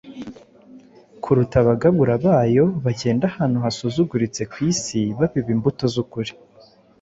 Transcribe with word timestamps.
kuruta 1.23 1.55
abagabura 1.63 2.13
bayo 2.25 2.65
bagenda 2.85 3.23
ahantu 3.31 3.57
hasuzuguritse 3.65 4.41
ku 4.51 4.57
isi 4.71 4.99
babiba 5.17 5.49
imbuto 5.55 5.83
z’ukuri, 5.93 6.31